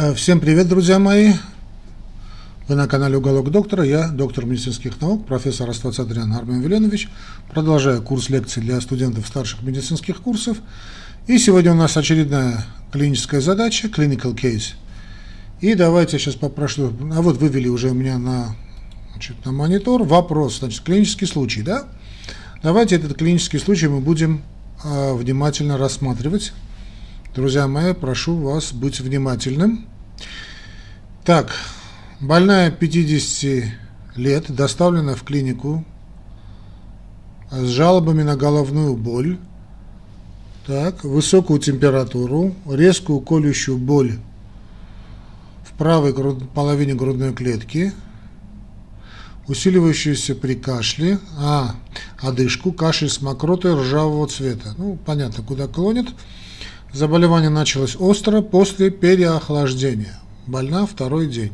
Э, 0.00 0.14
всем 0.14 0.38
привет, 0.38 0.68
друзья 0.68 1.00
мои! 1.00 1.32
Вы 2.68 2.76
на 2.76 2.86
канале 2.86 3.16
Уголок 3.16 3.50
Доктора. 3.50 3.82
Я 3.82 4.06
доктор 4.06 4.46
медицинских 4.46 5.00
наук, 5.00 5.26
профессор 5.26 5.68
Аствацадрян 5.68 6.32
Армен 6.34 6.60
Веленович. 6.60 7.08
Продолжаю 7.50 8.00
курс 8.00 8.28
лекций 8.28 8.62
для 8.62 8.80
студентов 8.80 9.26
старших 9.26 9.60
медицинских 9.64 10.22
курсов. 10.22 10.58
И 11.26 11.36
сегодня 11.36 11.72
у 11.72 11.74
нас 11.74 11.96
очередная 11.96 12.64
клиническая 12.92 13.40
задача, 13.40 13.88
clinical 13.88 14.36
case. 14.36 14.74
И 15.60 15.74
давайте 15.74 16.12
я 16.12 16.20
сейчас 16.20 16.36
попрошу, 16.36 16.92
а 17.12 17.20
вот 17.20 17.38
вывели 17.38 17.66
уже 17.66 17.90
у 17.90 17.94
меня 17.94 18.18
на, 18.18 18.54
значит, 19.10 19.44
на 19.44 19.50
монитор 19.50 20.04
вопрос, 20.04 20.60
значит, 20.60 20.82
клинический 20.82 21.26
случай, 21.26 21.62
да? 21.62 21.88
Давайте 22.62 22.94
этот 22.94 23.18
клинический 23.18 23.58
случай 23.58 23.88
мы 23.88 23.98
будем 23.98 24.42
э, 24.84 25.14
внимательно 25.14 25.76
рассматривать. 25.76 26.52
Друзья 27.34 27.68
мои, 27.68 27.94
прошу 27.94 28.36
вас 28.36 28.72
быть 28.72 29.00
внимательным. 29.00 29.86
Так, 31.24 31.52
Больная 32.20 32.72
50 32.72 33.70
лет 34.16 34.50
доставлена 34.50 35.14
в 35.14 35.22
клинику 35.22 35.84
с 37.48 37.64
жалобами 37.68 38.24
на 38.24 38.34
головную 38.34 38.96
боль, 38.96 39.38
так, 40.66 41.04
высокую 41.04 41.60
температуру, 41.60 42.56
резкую 42.68 43.20
колющую 43.20 43.78
боль 43.78 44.18
в 45.64 45.78
правой 45.78 46.12
груд, 46.12 46.50
половине 46.50 46.94
грудной 46.94 47.32
клетки, 47.32 47.92
усиливающуюся 49.46 50.34
при 50.34 50.54
кашле, 50.56 51.20
а, 51.38 51.76
одышку, 52.20 52.72
кашель 52.72 53.10
с 53.10 53.22
мокротой 53.22 53.80
ржавого 53.80 54.26
цвета. 54.26 54.74
Ну, 54.76 54.98
понятно, 55.06 55.44
куда 55.44 55.68
клонит. 55.68 56.08
Заболевание 56.92 57.50
началось 57.50 57.96
остро 57.98 58.40
после 58.40 58.90
переохлаждения. 58.90 60.18
Больна 60.46 60.86
второй 60.86 61.26
день. 61.26 61.52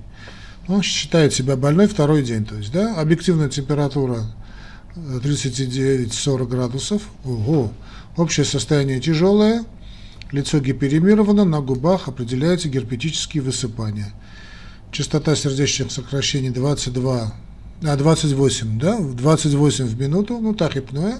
Он 0.68 0.82
считает 0.82 1.34
себя 1.34 1.56
больной 1.56 1.88
второй 1.88 2.22
день. 2.22 2.44
То 2.44 2.54
есть, 2.56 2.72
да, 2.72 2.94
объективная 3.00 3.48
температура 3.48 4.22
39-40 4.94 6.42
э, 6.42 6.46
градусов. 6.46 7.02
Ого. 7.24 7.72
Общее 8.16 8.46
состояние 8.46 9.00
тяжелое. 9.00 9.64
Лицо 10.30 10.60
гиперемировано, 10.60 11.44
на 11.44 11.60
губах 11.60 12.08
определяются 12.08 12.68
герпетические 12.68 13.42
высыпания. 13.42 14.12
Частота 14.90 15.34
сердечных 15.34 15.90
сокращений 15.90 16.50
22, 16.50 17.34
а 17.82 17.96
28, 17.96 18.78
да, 18.78 18.98
28 18.98 19.84
в 19.86 20.00
минуту, 20.00 20.38
ну 20.38 20.54
тахипноя. 20.54 21.18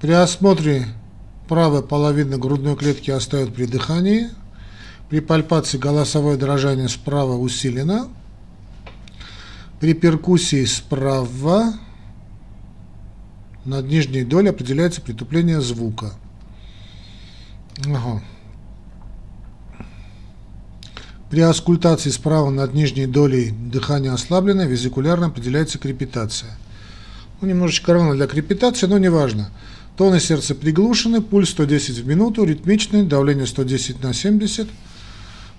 При 0.00 0.12
осмотре 0.12 0.86
правой 1.48 1.82
половины 1.82 2.38
грудной 2.38 2.76
клетки 2.76 3.10
остается 3.10 3.52
при 3.52 3.66
дыхании– 3.66 4.30
при 5.08 5.20
пальпации 5.20 5.78
голосовое 5.78 6.36
дрожание 6.36 6.88
справа 6.88 7.34
усилено. 7.36 8.08
При 9.80 9.92
перкуссии 9.92 10.64
справа 10.64 11.74
над 13.64 13.86
нижней 13.86 14.24
долей 14.24 14.48
определяется 14.48 15.00
притупление 15.00 15.60
звука. 15.60 16.14
Ага. 17.86 18.22
При 21.30 21.40
аскультации 21.40 22.10
справа 22.10 22.50
над 22.50 22.74
нижней 22.74 23.06
долей 23.06 23.50
дыхание 23.50 24.12
ослаблено, 24.12 24.64
визикулярно 24.64 25.26
определяется 25.26 25.78
крепитация. 25.78 26.56
Ну, 27.40 27.48
немножечко 27.48 27.92
рано 27.92 28.14
для 28.14 28.26
крепитации, 28.26 28.86
но 28.86 28.98
неважно. 28.98 29.50
Тоны 29.96 30.20
сердца 30.20 30.54
приглушены, 30.54 31.20
пульс 31.20 31.50
110 31.50 31.98
в 32.00 32.06
минуту, 32.06 32.44
ритмичный, 32.44 33.04
давление 33.04 33.46
110 33.46 34.02
на 34.02 34.12
70 34.12 34.68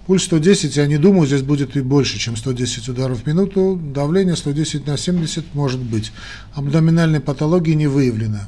Пульс 0.06 0.24
110, 0.26 0.78
я 0.78 0.86
не 0.86 0.98
думаю, 0.98 1.26
здесь 1.26 1.42
будет 1.42 1.76
и 1.76 1.82
больше, 1.82 2.20
чем 2.20 2.38
110 2.38 2.90
ударов 2.90 3.24
в 3.24 3.28
минуту. 3.28 3.76
Давление 3.76 4.36
110 4.36 4.86
на 4.86 4.98
70 4.98 5.56
может 5.56 5.80
быть. 5.80 6.12
Абдоминальной 6.54 7.20
патологии 7.20 7.74
не 7.74 7.88
выявлено. 7.88 8.42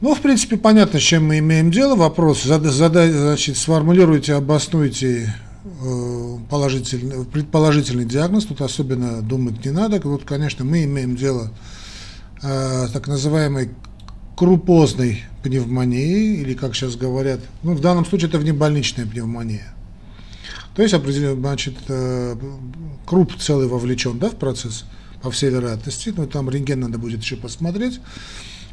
Ну, 0.00 0.14
в 0.14 0.20
принципе, 0.20 0.56
понятно, 0.56 0.98
с 0.98 1.02
чем 1.02 1.26
мы 1.26 1.38
имеем 1.38 1.70
дело. 1.70 1.96
Вопрос, 1.96 2.44
задай, 2.44 3.10
значит, 3.10 3.58
сформулируйте, 3.58 4.34
обоснуйте 4.34 5.34
э, 5.64 6.36
положительный, 6.48 7.26
предположительный 7.26 8.06
диагноз. 8.06 8.46
Тут 8.46 8.62
особенно 8.62 9.20
думать 9.20 9.62
не 9.66 9.70
надо. 9.70 10.00
Вот, 10.02 10.24
конечно, 10.24 10.64
мы 10.64 10.84
имеем 10.84 11.14
дело 11.14 11.50
э, 12.42 12.88
так 12.90 13.06
называемой 13.06 13.68
крупозной 14.36 15.24
пневмонией, 15.42 16.40
или 16.40 16.54
как 16.54 16.74
сейчас 16.74 16.96
говорят, 16.96 17.40
ну, 17.62 17.74
в 17.74 17.80
данном 17.80 18.04
случае 18.04 18.28
это 18.28 18.38
внебольничная 18.38 19.06
пневмония. 19.06 19.74
То 20.74 20.82
есть, 20.82 20.94
определенно, 20.94 21.40
значит, 21.40 21.74
э, 21.88 22.34
круп 23.06 23.36
целый 23.38 23.68
вовлечен 23.68 24.18
да, 24.18 24.30
в 24.30 24.36
процесс, 24.36 24.84
по 25.22 25.30
всей 25.30 25.50
вероятности, 25.50 26.12
но 26.16 26.26
там 26.26 26.50
рентген 26.50 26.80
надо 26.80 26.98
будет 26.98 27.22
еще 27.22 27.36
посмотреть. 27.36 28.00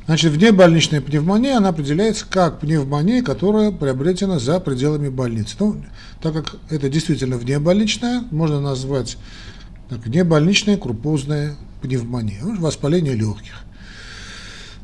Значит, 0.08 0.32
внебольничная 0.32 1.00
пневмония, 1.00 1.58
она 1.58 1.70
определяется 1.70 2.26
как 2.28 2.60
пневмония, 2.60 3.22
которая 3.22 3.72
приобретена 3.72 4.40
за 4.40 4.60
пределами 4.60 5.10
больницы. 5.10 5.56
Ну, 5.60 5.84
так 6.22 6.34
как 6.34 6.56
это 6.70 6.90
действительно 6.90 7.38
внебольничная, 7.38 8.24
можно 8.32 8.60
назвать 8.60 9.18
так, 9.90 10.00
внебольничная 10.06 10.78
крупозная 10.78 11.56
пневмония, 11.82 12.42
воспаление 12.44 13.14
легких. 13.14 13.64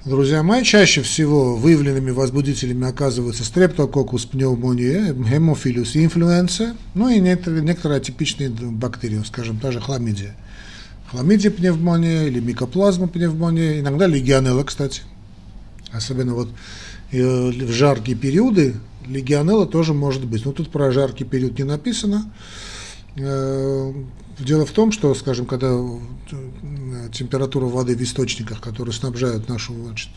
Друзья 0.08 0.42
мои, 0.42 0.64
чаще 0.64 1.02
всего 1.02 1.58
выявленными 1.58 2.12
возбудителями 2.12 2.88
оказываются 2.88 3.44
стрептококус 3.44 4.26
пневмония, 4.26 5.12
гемофилус 5.12 5.98
инфлюенция, 5.98 6.78
ну 6.94 7.10
и 7.10 7.20
некоторые, 7.20 7.62
некоторые 7.62 7.98
атипичные 7.98 8.50
бактерии, 8.50 9.22
скажем, 9.26 9.60
та 9.60 9.74
же 9.74 9.82
хламидия. 9.82 10.34
Хламидия 11.12 11.52
пневмония 11.52 12.24
или 12.24 12.40
микоплазма 12.40 13.10
пневмония, 13.10 13.82
иногда 13.82 14.08
легионелла, 14.08 14.64
кстати. 14.64 15.02
Особенно 15.92 16.36
вот 16.36 16.48
э, 17.12 17.50
в 17.50 17.72
жаркие 17.74 18.18
периоды 18.18 18.76
легионелла 19.06 19.66
тоже 19.66 19.94
может 19.94 20.24
быть. 20.24 20.46
Но 20.46 20.54
тут 20.54 20.70
про 20.72 20.90
жаркий 20.94 21.26
период 21.26 21.60
не 21.60 21.66
написано. 21.66 22.32
Э, 23.18 23.92
дело 24.40 24.66
в 24.66 24.72
том, 24.72 24.94
что, 24.94 25.14
скажем, 25.16 25.46
когда 25.46 25.78
температура 27.12 27.66
воды 27.66 27.96
в 27.96 28.02
источниках, 28.02 28.62
которые 28.62 28.94
снабжают 28.94 29.48
нашу, 29.50 29.74
значит, 29.74 30.10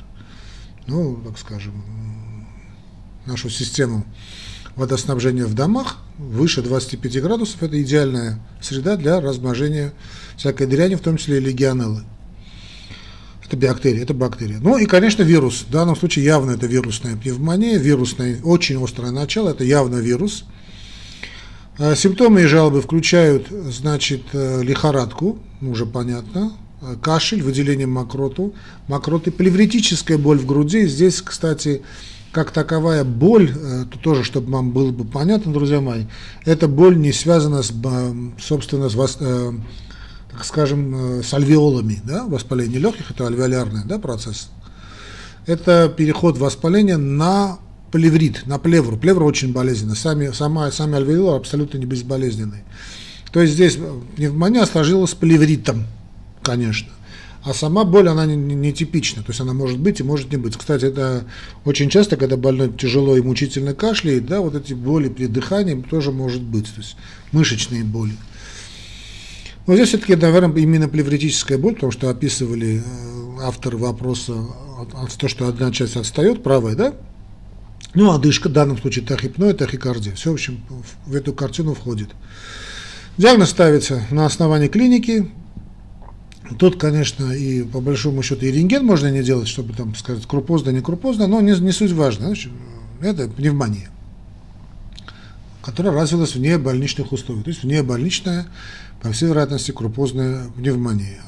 ну, 0.87 1.21
так 1.25 1.39
скажем, 1.39 1.84
нашу 3.27 3.51
систему 3.51 4.05
водоснабжения 4.77 5.45
в 5.45 5.55
домах 5.55 5.99
выше 6.19 6.62
25 6.62 7.23
градусов, 7.23 7.62
это 7.62 7.81
идеальная 7.83 8.39
среда 8.61 8.97
для 8.97 9.21
размножения 9.21 9.93
всякой 10.37 10.67
дряни, 10.67 10.95
в 10.95 11.00
том 11.00 11.17
числе 11.17 11.39
и 11.39 11.41
легионеллы. 11.41 12.05
Это 13.45 13.56
бактерия, 13.56 14.03
это 14.03 14.15
бактерия. 14.15 14.59
Ну 14.61 14.79
и, 14.79 14.87
конечно, 14.87 15.23
вирус. 15.23 15.62
В 15.62 15.71
данном 15.71 15.97
случае 15.97 16.25
явно 16.25 16.53
это 16.53 16.67
вирусная 16.67 17.17
пневмония, 17.17 17.79
вирусное, 17.79 18.41
очень 18.43 18.83
острое 18.83 19.11
начало, 19.11 19.50
это 19.50 19.65
явно 19.65 19.97
вирус– 19.97 20.45
Э, 21.83 21.97
симптомы 21.97 22.43
и 22.43 22.45
жалобы 22.45 22.83
включают, 22.83 23.47
значит, 23.49 24.21
э, 24.34 24.62
лихорадку, 24.62 25.39
ну, 25.62 25.71
уже 25.71 25.87
понятно, 25.87 26.53
кашель, 27.03 27.43
выделение 27.43 27.87
мокроту, 27.87 28.55
мокроты, 28.89 29.31
плевритическая 29.31 30.19
боль 30.19 30.39
в 30.39 30.47
груди. 30.47 30.87
Здесь, 30.87 31.21
кстати, 31.23 31.83
как 32.33 32.51
таковая 32.53 33.05
боль, 33.05 33.53
то 33.53 33.99
тоже, 33.99 34.25
чтобы 34.25 34.53
вам 34.53 34.71
было 34.71 34.91
бы 34.93 35.05
понятно, 35.05 35.53
друзья 35.53 35.81
мои, 35.81 36.05
эта 36.45 36.69
боль 36.69 36.97
не 36.97 37.13
связана 37.13 37.63
с, 37.63 37.73
собственно, 38.41 38.89
с, 38.89 39.19
так 40.31 40.45
скажем, 40.45 41.23
с 41.23 41.35
альвеолами, 41.35 42.01
да, 42.05 42.25
воспаление 42.25 42.79
легких, 42.79 43.11
это 43.11 43.27
альвеолярный 43.27 43.83
да, 43.85 43.99
процесс. 43.99 44.49
Это 45.47 45.93
переход 45.95 46.39
воспаления 46.39 46.97
на 46.97 47.59
плеврит, 47.91 48.47
на 48.47 48.59
плевру. 48.59 48.97
Плевра 48.97 49.25
очень 49.25 49.53
болезненна, 49.53 49.97
сами, 49.97 50.31
сама, 50.33 50.71
сами 50.71 50.97
альвеолы 50.97 51.35
абсолютно 51.35 51.79
не 51.79 51.87
безболезненные. 51.87 52.62
То 53.33 53.41
есть 53.41 53.55
здесь 53.55 53.79
пневмония 54.17 54.65
сложилась 54.67 55.11
с 55.11 55.15
плевритом, 55.15 55.87
конечно. 56.42 56.90
А 57.42 57.54
сама 57.54 57.84
боль, 57.84 58.08
она 58.08 58.26
не, 58.26 58.37
не, 58.37 58.54
не 58.54 58.72
то 58.72 59.25
есть 59.28 59.40
она 59.40 59.54
может 59.54 59.78
быть 59.78 60.00
и 60.00 60.02
может 60.02 60.31
не 60.31 60.37
быть. 60.37 60.56
Кстати, 60.56 60.84
это 60.84 61.25
очень 61.64 61.88
часто, 61.88 62.19
когда 62.19 62.37
больной 62.37 62.70
тяжело 62.70 63.16
и 63.16 63.22
мучительно 63.22 63.72
кашляет, 63.72 64.26
да, 64.26 64.40
вот 64.40 64.54
эти 64.54 64.75
боли 64.75 65.08
при 65.08 65.26
дыхании 65.26 65.81
тоже 65.81 66.12
может 66.12 66.42
быть, 66.42 66.66
то 66.66 66.81
есть 66.81 66.96
мышечные 67.32 67.82
боли. 67.82 68.12
Но 69.66 69.75
здесь 69.75 69.88
все-таки, 69.88 70.16
наверное, 70.16 70.54
именно 70.60 70.88
плевритическая 70.88 71.56
боль, 71.56 71.75
потому 71.75 71.92
что 71.92 72.10
описывали 72.10 72.82
э, 72.84 73.42
автор 73.42 73.76
вопроса, 73.76 74.34
то, 75.19 75.28
что 75.28 75.46
одна 75.46 75.70
часть 75.70 75.96
отстает, 75.96 76.42
правая, 76.42 76.75
да, 76.75 76.94
ну, 77.94 78.12
одышка, 78.12 78.48
в 78.48 78.52
данном 78.52 78.78
случае 78.78 79.04
тахипноид, 79.04 79.58
тахикардия. 79.58 80.14
Все, 80.14 80.31
в 80.31 80.34
общем, 80.34 80.60
в 81.06 81.14
эту 81.14 81.32
картину 81.32 81.75
входит. 81.75 82.10
Диагноз 83.16 83.50
ставится 83.50 84.04
на 84.10 84.26
основании 84.26 84.69
клиники. 84.69 85.31
Тут, 86.58 86.76
конечно, 86.81 87.32
и 87.32 87.62
по 87.62 87.81
большому 87.81 88.23
счету 88.23 88.44
и 88.44 88.50
рентген 88.50 88.85
можно 88.85 89.11
не 89.11 89.23
делать, 89.23 89.49
чтобы 89.49 89.73
там 89.73 89.94
сказать 89.94 90.26
крупозно, 90.26 90.70
не 90.70 90.81
крупозно, 90.81 91.26
но 91.26 91.41
не, 91.41 91.58
не 91.58 91.73
суть 91.73 91.93
важно. 91.93 92.35
Это 93.00 93.29
пневмония. 93.29 93.88
которая 95.62 95.93
развилась 95.94 96.35
вне 96.35 96.58
больничных 96.58 97.12
условий, 97.12 97.43
то 97.43 97.50
есть 97.50 97.62
вне 97.62 97.82
больничная, 97.82 98.47
по 99.02 99.12
всей 99.12 99.26
вероятности, 99.29 99.70
крупозная 99.70 100.47
пневмония. 100.56 101.23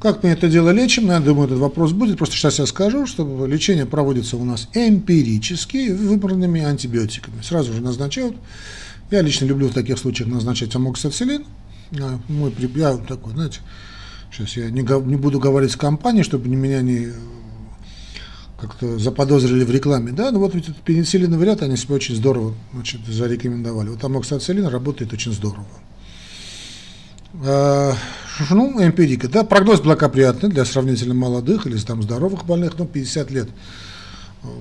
Как 0.00 0.22
мы 0.22 0.30
это 0.30 0.48
дело 0.48 0.70
лечим? 0.70 1.06
Ну, 1.06 1.12
я 1.12 1.20
думаю, 1.20 1.46
этот 1.46 1.58
вопрос 1.58 1.92
будет. 1.92 2.16
Просто 2.16 2.34
сейчас 2.34 2.58
я 2.58 2.64
скажу, 2.64 3.06
что 3.06 3.46
лечение 3.46 3.84
проводится 3.84 4.38
у 4.38 4.44
нас 4.44 4.68
эмпирически 4.72 5.90
выбранными 5.90 6.62
антибиотиками. 6.62 7.42
Сразу 7.42 7.74
же 7.74 7.82
назначают. 7.82 8.34
Я 9.10 9.20
лично 9.20 9.44
люблю 9.44 9.68
в 9.68 9.74
таких 9.74 9.98
случаях 9.98 10.30
назначать 10.30 10.74
амоксициллин. 10.74 11.44
Мой, 12.28 12.54
я 12.76 12.96
такой, 12.96 13.34
знаете, 13.34 13.58
сейчас 14.30 14.56
я 14.56 14.70
не, 14.70 14.82
не 14.82 15.16
буду 15.16 15.38
говорить 15.38 15.72
с 15.72 15.76
компанией, 15.76 16.24
чтобы 16.24 16.48
меня 16.48 16.82
не 16.82 17.12
как-то 18.60 18.98
заподозрили 18.98 19.64
в 19.64 19.70
рекламе, 19.70 20.12
да, 20.12 20.30
но 20.30 20.38
вот 20.38 20.54
этот 20.54 20.76
пенициллиновый 20.76 21.46
ряд, 21.46 21.62
они 21.62 21.76
себя 21.76 21.94
очень 21.94 22.14
здорово 22.14 22.54
значит, 22.74 23.00
зарекомендовали. 23.06 23.88
Вот 23.88 24.04
амоксициллин 24.04 24.66
работает 24.66 25.12
очень 25.12 25.32
здорово. 25.32 25.66
А, 27.46 27.94
ну, 28.50 28.84
эмпирика, 28.84 29.28
да, 29.28 29.44
прогноз 29.44 29.80
благоприятный 29.80 30.50
для 30.50 30.64
сравнительно 30.64 31.14
молодых 31.14 31.66
или 31.66 31.78
там 31.78 32.02
здоровых 32.02 32.44
больных, 32.44 32.74
ну, 32.78 32.86
50 32.86 33.30
лет 33.30 33.48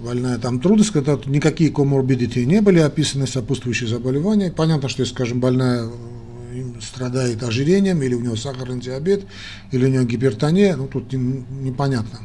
больная, 0.04 0.38
там 0.38 0.60
трудность, 0.60 0.92
когда 0.92 1.18
никакие 1.25 1.71
коморбидити 1.71 2.39
не 2.39 2.62
были 2.62 2.80
описаны, 2.80 3.27
сопутствующие 3.27 3.89
заболевания. 3.89 4.51
Понятно, 4.51 4.89
что 4.89 5.01
если, 5.01 5.13
скажем, 5.13 5.39
больная 5.39 5.89
страдает 6.81 7.44
ожирением, 7.44 8.01
или 8.01 8.13
у 8.13 8.22
него 8.22 8.36
сахарный 8.36 8.80
диабет, 8.80 9.25
или 9.72 9.86
у 9.86 9.90
него 9.90 10.04
гипертония, 10.04 10.75
ну, 10.75 10.88
тут 10.88 11.12
непонятно 11.13 12.19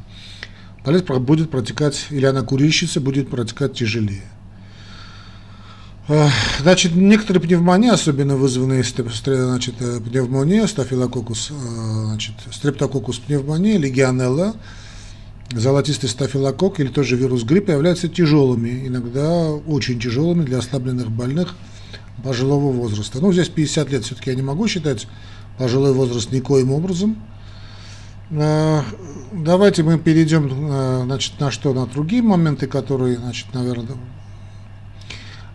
болезнь 0.85 1.07
будет 1.07 1.51
протекать, 1.51 2.07
или 2.11 2.27
она 2.27 2.43
курильщица, 2.43 3.01
будет 3.01 3.31
протекать 3.31 3.75
тяжелее. 3.75 4.23
Значит, 6.61 6.95
некоторые 6.95 7.43
пневмонии, 7.43 7.89
особенно 7.89 8.37
вызванные 8.37 8.85
значит, 8.85 9.77
э, 9.81 10.01
пневмония, 10.01 10.67
стафилококус, 10.67 11.51
э, 11.51 12.05
значит, 12.05 12.35
стрептококус 12.53 13.21
пневмония, 13.21 13.79
легионелла, 13.79 14.55
золотистый 15.51 16.11
стафилокок 16.11 16.79
или 16.81 16.89
тоже 16.89 17.17
вирус 17.17 17.45
гриппа 17.45 17.71
являются 17.71 18.09
тяжелыми, 18.09 18.87
иногда 18.87 19.49
очень 19.51 19.99
тяжелыми 19.99 20.45
для 20.45 20.59
ослабленных 20.59 21.11
больных 21.11 21.55
пожилого 22.23 22.71
возраста. 22.71 23.19
Ну, 23.21 23.33
здесь 23.33 23.49
50 23.49 23.91
лет 23.91 24.05
все-таки 24.05 24.31
я 24.31 24.37
не 24.37 24.43
могу 24.43 24.69
считать 24.69 25.07
пожилой 25.59 25.93
возраст 25.93 26.31
никоим 26.33 26.73
образом– 26.73 27.17
Э, 28.31 28.83
давайте 29.33 29.83
мы 29.83 29.99
перейдем 29.99 30.49
э, 30.71 31.03
значит, 31.05 31.39
на 31.41 31.51
что, 31.51 31.73
на 31.75 31.87
другие 31.87 32.23
моменты, 32.23 32.67
которые, 32.67 33.19
значит, 33.19 33.53
наверное, 33.53 33.97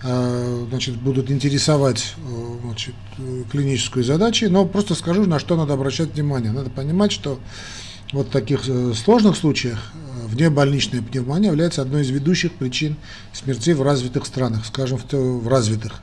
э, 0.04 0.66
значит, 0.70 0.96
будут 0.96 1.32
интересовать 1.32 2.16
значит, 2.64 2.96
клиническую 3.52 4.04
задачу, 4.04 4.50
но 4.50 4.66
просто 4.66 4.96
скажу, 4.96 5.26
на 5.26 5.40
что 5.40 5.56
надо 5.56 5.74
обращать 5.74 6.14
внимание. 6.14 6.52
Надо 6.52 6.70
понимать, 6.70 7.12
что 7.12 7.40
вот 8.14 8.28
в 8.28 8.32
таких 8.32 8.62
сложных 8.96 9.36
случаях 9.36 9.92
внебольничная 10.26 11.02
пневмония 11.02 11.50
является 11.50 11.82
одной 11.82 12.04
из 12.04 12.10
ведущих 12.10 12.54
причин 12.54 12.96
смертей 13.34 13.74
в 13.74 13.82
развитых 13.82 14.26
странах, 14.26 14.66
скажем, 14.66 15.00
в 15.12 15.48
развитых 15.48 16.02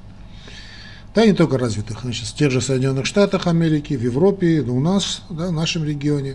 да 1.17 1.25
не 1.25 1.33
только 1.33 1.57
развитых, 1.57 2.03
значит, 2.03 2.27
в 2.27 2.35
тех 2.35 2.51
же 2.51 2.61
Соединенных 2.61 3.07
Штатах 3.07 3.47
Америки, 3.47 3.95
в 3.95 4.03
Европе, 4.03 4.61
у 4.61 4.81
нас, 4.81 5.23
да, 5.31 5.47
в 5.47 5.53
нашем 5.53 5.83
регионе. 5.83 6.35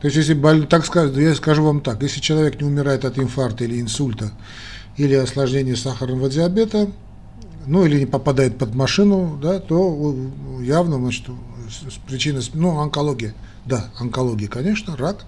То 0.00 0.06
есть, 0.06 0.16
если 0.16 0.32
боль, 0.32 0.66
так 0.66 0.86
сказать, 0.86 1.14
я 1.14 1.34
скажу 1.34 1.62
вам 1.62 1.82
так, 1.82 2.02
если 2.02 2.20
человек 2.20 2.58
не 2.58 2.66
умирает 2.66 3.04
от 3.04 3.18
инфаркта 3.18 3.64
или 3.64 3.78
инсульта, 3.78 4.32
или 4.96 5.12
осложнения 5.12 5.76
сахарного 5.76 6.30
диабета, 6.30 6.90
ну 7.66 7.84
или 7.84 8.00
не 8.00 8.06
попадает 8.06 8.56
под 8.56 8.74
машину, 8.74 9.38
да, 9.42 9.60
то 9.60 10.16
явно, 10.62 10.96
значит, 10.96 11.26
причина, 12.06 12.40
ну, 12.54 12.78
онкология, 12.80 13.34
да, 13.66 13.90
онкология, 14.00 14.48
конечно, 14.48 14.96
рак, 14.96 15.26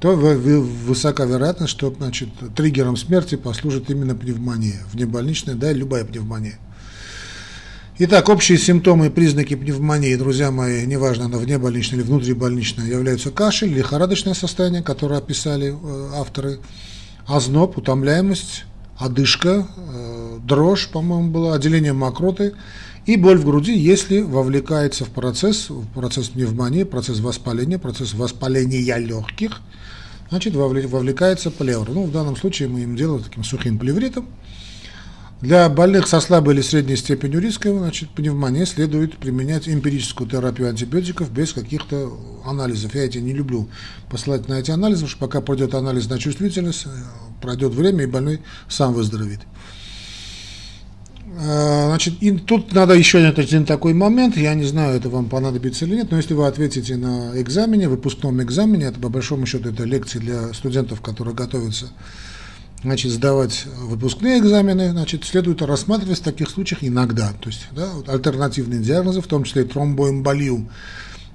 то 0.00 0.16
высока 0.16 1.26
вероятность, 1.26 1.70
что, 1.70 1.94
значит, 1.96 2.30
триггером 2.56 2.96
смерти 2.96 3.36
послужит 3.36 3.88
именно 3.88 4.16
пневмония, 4.16 4.80
внебольничная, 4.92 5.54
да, 5.54 5.72
любая 5.72 6.04
пневмония. 6.04 6.58
Итак, 8.02 8.30
общие 8.30 8.56
симптомы 8.56 9.08
и 9.08 9.10
признаки 9.10 9.54
пневмонии, 9.54 10.16
друзья 10.16 10.50
мои, 10.50 10.86
неважно, 10.86 11.26
она 11.26 11.36
внебольничная 11.36 11.98
или 11.98 12.06
внутрибольничная, 12.06 12.86
являются 12.86 13.30
кашель, 13.30 13.74
лихорадочное 13.74 14.32
состояние, 14.32 14.82
которое 14.82 15.18
описали 15.18 15.74
э, 15.74 16.10
авторы, 16.14 16.60
озноб, 17.26 17.76
утомляемость, 17.76 18.64
одышка, 18.96 19.66
э, 19.76 20.38
дрожь, 20.42 20.88
по-моему, 20.88 21.30
было, 21.30 21.54
отделение 21.54 21.92
мокроты 21.92 22.54
и 23.04 23.18
боль 23.18 23.36
в 23.36 23.44
груди, 23.44 23.76
если 23.76 24.22
вовлекается 24.22 25.04
в 25.04 25.10
процесс, 25.10 25.68
в 25.68 25.86
процесс 25.88 26.30
пневмонии, 26.30 26.84
процесс 26.84 27.20
воспаления, 27.20 27.78
процесс 27.78 28.14
воспаления 28.14 28.96
легких, 28.96 29.60
значит, 30.30 30.56
вовлекается 30.56 31.50
плевра. 31.50 31.92
Ну, 31.92 32.04
в 32.04 32.12
данном 32.12 32.36
случае 32.36 32.68
мы 32.68 32.80
им 32.80 32.96
делаем 32.96 33.22
таким 33.22 33.44
сухим 33.44 33.78
плевритом, 33.78 34.26
для 35.40 35.68
больных 35.70 36.06
со 36.06 36.20
слабой 36.20 36.54
или 36.54 36.60
средней 36.60 36.96
степенью 36.96 37.40
риска 37.40 37.72
значит, 37.72 38.10
пневмонии 38.10 38.64
следует 38.64 39.16
применять 39.16 39.68
эмпирическую 39.68 40.28
терапию 40.28 40.68
антибиотиков 40.68 41.30
без 41.30 41.52
каких-то 41.54 42.12
анализов. 42.44 42.94
Я 42.94 43.04
эти 43.04 43.18
не 43.18 43.32
люблю 43.32 43.68
посылать 44.10 44.48
на 44.48 44.54
эти 44.54 44.70
анализы, 44.70 45.06
потому 45.06 45.10
что 45.10 45.20
пока 45.20 45.40
пройдет 45.40 45.74
анализ 45.74 46.08
на 46.10 46.18
чувствительность, 46.18 46.84
э, 46.86 46.90
пройдет 47.40 47.72
время, 47.72 48.04
и 48.04 48.06
больной 48.06 48.42
сам 48.68 48.92
выздоровеет. 48.92 49.40
Э, 51.38 51.86
значит, 51.86 52.14
и 52.20 52.36
тут 52.36 52.74
надо 52.74 52.92
еще 52.92 53.18
один 53.18 53.64
такой 53.64 53.94
момент, 53.94 54.36
я 54.36 54.52
не 54.52 54.64
знаю, 54.64 54.94
это 54.94 55.08
вам 55.08 55.30
понадобится 55.30 55.86
или 55.86 55.96
нет, 55.96 56.10
но 56.10 56.18
если 56.18 56.34
вы 56.34 56.46
ответите 56.46 56.96
на 56.96 57.32
экзамене, 57.40 57.88
выпускном 57.88 58.42
экзамене, 58.42 58.86
это 58.86 59.00
по 59.00 59.08
большому 59.08 59.46
счету 59.46 59.70
это 59.70 59.84
лекции 59.84 60.18
для 60.18 60.52
студентов, 60.52 61.00
которые 61.00 61.34
готовятся 61.34 61.86
значит, 62.82 63.12
сдавать 63.12 63.66
выпускные 63.66 64.38
экзамены, 64.38 64.90
значит, 64.90 65.24
следует 65.24 65.62
рассматривать 65.62 66.18
в 66.18 66.22
таких 66.22 66.48
случаях 66.48 66.82
иногда, 66.82 67.32
то 67.40 67.48
есть 67.48 67.66
да, 67.72 67.88
вот 67.94 68.08
альтернативные 68.08 68.80
диагнозы, 68.80 69.20
в 69.20 69.26
том 69.26 69.44
числе 69.44 69.64
тромбоэмболию 69.64 70.68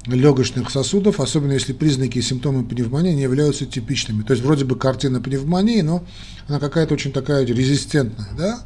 легочных 0.08 0.70
сосудов, 0.70 1.20
особенно 1.20 1.54
если 1.54 1.74
признаки 1.74 2.20
и 2.20 2.22
симптомы 2.22 2.64
пневмонии 2.64 3.14
не 3.14 3.24
являются 3.24 3.66
типичными. 3.66 4.22
То 4.24 4.34
есть 4.34 4.44
вроде 4.44 4.66
бы 4.66 4.76
картина 4.76 5.20
пневмонии, 5.20 5.82
но 5.82 6.04
она 6.48 6.60
какая-то 6.60 6.94
очень 6.94 7.12
такая 7.12 7.46
резистентная, 7.46 8.30
да? 8.38 8.60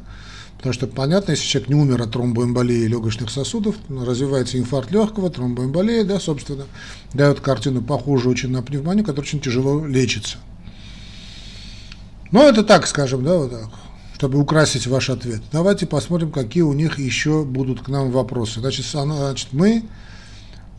Потому 0.58 0.74
что 0.74 0.86
понятно, 0.86 1.30
если 1.30 1.46
человек 1.46 1.70
не 1.70 1.74
умер 1.74 2.02
от 2.02 2.12
тромбоэмболии 2.12 2.86
легочных 2.86 3.30
сосудов, 3.30 3.76
развивается 3.88 4.58
инфаркт 4.58 4.90
легкого, 4.90 5.30
тромбоэмболия, 5.30 6.04
да, 6.04 6.20
собственно, 6.20 6.66
дает 7.14 7.40
картину 7.40 7.80
похожую 7.80 8.32
очень 8.32 8.50
на 8.50 8.60
пневмонию, 8.60 9.06
которая 9.06 9.26
очень 9.26 9.40
тяжело 9.40 9.86
лечится. 9.86 10.36
Ну, 12.32 12.42
это 12.42 12.62
так, 12.62 12.86
скажем, 12.86 13.24
да, 13.24 13.36
вот 13.36 13.50
так, 13.50 13.68
чтобы 14.14 14.38
украсить 14.38 14.86
ваш 14.86 15.10
ответ. 15.10 15.40
Давайте 15.50 15.86
посмотрим, 15.86 16.30
какие 16.30 16.62
у 16.62 16.72
них 16.72 16.98
еще 16.98 17.44
будут 17.44 17.80
к 17.80 17.88
нам 17.88 18.10
вопросы. 18.10 18.60
Значит, 18.60 18.86
значит 18.86 19.48
мы 19.52 19.84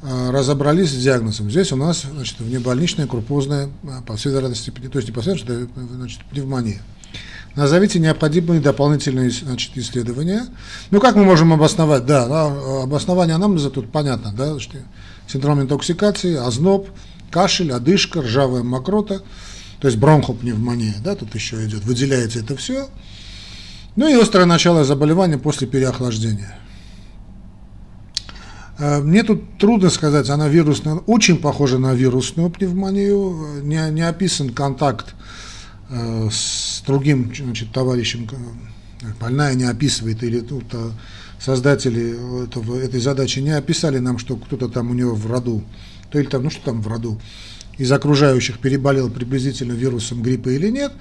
а, 0.04 0.32
разобрались 0.32 0.92
с 0.92 1.04
диагнозом. 1.04 1.50
Здесь 1.50 1.72
у 1.72 1.76
нас 1.76 2.04
значит, 2.10 2.40
внебольничная 2.40 3.08
крупозная, 3.08 3.70
а, 3.84 4.02
по 4.04 4.16
всей 4.16 4.32
то 4.32 4.48
есть 4.48 5.08
не 5.10 5.12
по 5.12 5.22
значит, 5.22 6.22
пневмония. 6.30 6.82
Назовите 7.56 8.00
необходимые 8.00 8.62
дополнительные 8.62 9.30
значит, 9.30 9.76
исследования. 9.76 10.46
Ну, 10.90 11.02
как 11.02 11.16
мы 11.16 11.26
можем 11.26 11.52
обосновать? 11.52 12.06
Да, 12.06 12.28
да 12.28 12.84
обоснование 12.84 13.36
анамнеза 13.36 13.70
тут 13.70 13.92
понятно, 13.92 14.32
да, 14.32 14.58
что 14.60 14.78
синдром 15.28 15.60
интоксикации, 15.62 16.36
озноб, 16.36 16.88
кашель, 17.30 17.74
одышка, 17.74 18.22
ржавая 18.22 18.64
мокрота– 18.64 19.22
то 19.82 19.88
есть 19.88 19.98
бронхопневмония, 19.98 20.96
да, 21.04 21.16
тут 21.16 21.34
еще 21.34 21.66
идет, 21.66 21.84
выделяется 21.84 22.40
это 22.40 22.56
все. 22.56 22.88
Ну 23.96 24.08
и 24.08 24.14
острое 24.14 24.46
начало 24.46 24.84
заболевания 24.84 25.40
после 25.40 25.68
переохлаждения. 25.68 26.56
Э, 28.78 29.00
мне 29.02 29.24
тут 29.24 29.58
трудно 29.58 29.90
сказать, 29.90 30.30
она 30.30 30.48
вирусная, 30.48 30.96
очень 31.08 31.38
похожа 31.38 31.80
на 31.80 31.96
вирусную 31.96 32.52
пневмонию, 32.52 33.64
не, 33.64 33.90
не 33.90 34.08
описан 34.08 34.52
контакт 34.52 35.16
э, 35.90 36.30
с 36.32 36.84
другим 36.86 37.34
значит, 37.36 37.72
товарищем, 37.72 38.30
больная 39.20 39.56
не 39.56 39.66
описывает, 39.66 40.22
или 40.22 40.42
тут 40.42 40.66
э, 40.74 40.92
создатели 41.40 42.44
этого, 42.46 42.80
этой 42.80 43.00
задачи 43.00 43.40
не 43.40 43.50
описали 43.50 43.98
нам, 43.98 44.20
что 44.20 44.36
кто-то 44.36 44.70
там 44.70 44.92
у 44.92 44.94
него 44.94 45.16
в 45.16 45.26
роду, 45.26 45.64
то 46.12 46.20
или 46.20 46.28
там, 46.28 46.44
ну 46.44 46.50
что 46.52 46.66
там 46.66 46.84
в 46.84 46.88
роду, 46.88 47.20
из 47.78 47.92
окружающих 47.92 48.60
переболел 48.60 49.10
приблизительно 49.10 49.74
вирусом 49.74 50.22
гриппа 50.22 50.50
или 50.50 50.70
нет, 50.70 50.92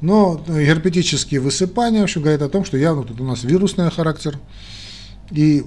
но 0.00 0.44
герпетические 0.46 1.40
высыпания, 1.40 2.00
в 2.00 2.04
общем, 2.04 2.22
говорят 2.22 2.42
о 2.42 2.48
том, 2.48 2.64
что 2.64 2.76
явно 2.76 3.04
тут 3.04 3.20
у 3.20 3.24
нас 3.24 3.44
вирусный 3.44 3.90
характер, 3.90 4.38
и 5.30 5.64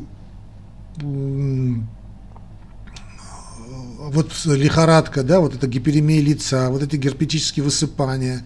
вот 4.09 4.31
лихорадка, 4.45 5.23
да, 5.23 5.39
вот 5.39 5.55
это 5.55 5.67
гиперемия 5.67 6.21
лица, 6.21 6.69
вот 6.69 6.81
эти 6.81 6.95
герпетические 6.95 7.63
высыпания, 7.63 8.43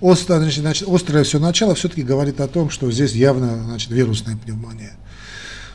острое, 0.00 0.50
значит, 0.50 0.88
острое 0.88 1.24
все 1.24 1.38
начало 1.38 1.74
все-таки 1.74 2.02
говорит 2.02 2.40
о 2.40 2.48
том, 2.48 2.70
что 2.70 2.90
здесь 2.90 3.12
явно 3.12 3.62
значит, 3.64 3.90
вирусная 3.90 4.36
пневмония. 4.36 4.92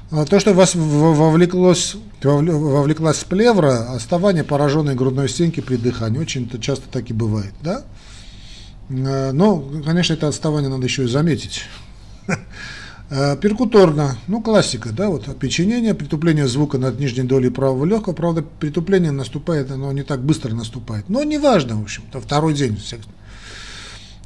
А 0.09 0.25
то, 0.25 0.39
что 0.39 0.53
вас 0.53 0.73
вовлеклось, 0.73 1.97
вовлеклась 2.23 3.23
плевра, 3.25 3.93
оставание 3.93 4.45
пораженной 4.45 4.95
грудной 4.95 5.27
стенки 5.27 5.59
при 5.59 5.75
дыхании, 5.75 6.19
очень 6.19 6.49
часто 6.61 6.87
так 6.89 7.09
и 7.09 7.13
бывает, 7.13 7.53
да? 7.61 7.83
А, 8.89 9.31
но, 9.33 9.59
конечно, 9.85 10.13
это 10.13 10.29
отставание 10.29 10.69
надо 10.69 10.85
еще 10.85 11.03
и 11.03 11.07
заметить. 11.07 11.63
А, 13.09 13.37
перкуторно, 13.37 14.17
ну 14.27 14.41
классика, 14.41 14.89
да, 14.89 15.07
вот 15.07 15.29
опеченение, 15.29 15.93
притупление 15.93 16.45
звука 16.45 16.77
над 16.77 16.99
нижней 16.99 17.23
долей 17.23 17.49
правого 17.49 17.85
легкого, 17.85 18.11
правда, 18.11 18.41
притупление 18.41 19.11
наступает, 19.11 19.71
оно 19.71 19.93
не 19.93 20.03
так 20.03 20.21
быстро 20.21 20.53
наступает, 20.53 21.07
но 21.07 21.23
неважно, 21.23 21.77
в 21.77 21.83
общем-то, 21.83 22.19
второй 22.19 22.53
день. 22.53 22.77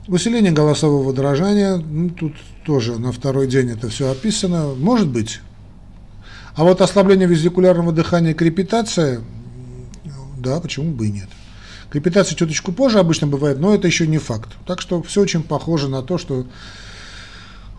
Усиление 0.07 0.51
голосового 0.51 1.13
дрожания, 1.13 1.77
ну, 1.77 2.09
тут 2.09 2.33
тоже 2.65 2.97
на 2.97 3.11
второй 3.11 3.45
день 3.45 3.69
это 3.69 3.87
все 3.89 4.09
описано, 4.09 4.73
может 4.73 5.09
быть. 5.09 5.41
А 6.55 6.63
вот 6.63 6.81
ослабление 6.81 7.27
визикулярного 7.27 7.91
дыхания 7.91 8.33
крепитация, 8.33 9.21
да, 10.37 10.59
почему 10.59 10.91
бы 10.91 11.07
и 11.07 11.11
нет. 11.11 11.29
Крепитация 11.89 12.35
чуточку 12.35 12.71
позже 12.71 12.99
обычно 12.99 13.27
бывает, 13.27 13.59
но 13.59 13.75
это 13.75 13.87
еще 13.87 14.07
не 14.07 14.17
факт. 14.17 14.49
Так 14.65 14.81
что 14.81 15.01
все 15.03 15.21
очень 15.21 15.43
похоже 15.43 15.89
на 15.89 16.01
то, 16.01 16.17
что 16.17 16.45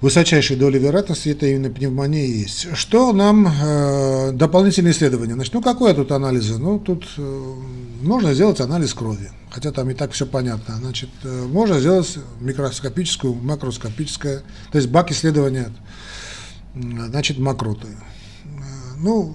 высочайшей 0.02 0.56
доли 0.56 0.78
вероятности 0.78 1.30
это 1.30 1.46
именно 1.46 1.70
пневмония 1.70 2.26
есть. 2.26 2.76
Что 2.76 3.12
нам 3.12 3.46
э, 3.46 4.32
дополнительные 4.32 4.92
исследования? 4.92 5.34
Значит, 5.34 5.54
ну 5.54 5.62
какой 5.62 5.94
тут 5.94 6.12
анализы? 6.12 6.58
Ну 6.58 6.78
тут 6.78 7.06
э, 7.16 7.54
можно 8.02 8.34
сделать 8.34 8.60
анализ 8.60 8.92
крови, 8.92 9.30
хотя 9.48 9.70
там 9.70 9.88
и 9.90 9.94
так 9.94 10.12
все 10.12 10.26
понятно. 10.26 10.76
Значит, 10.76 11.10
э, 11.22 11.46
можно 11.46 11.78
сделать 11.78 12.18
микроскопическую, 12.40 13.34
макроскопическое, 13.34 14.42
то 14.72 14.78
есть 14.78 14.90
бак 14.90 15.10
исследования, 15.12 15.72
значит, 16.74 17.38
мокроты. 17.38 17.88
Ну, 19.02 19.34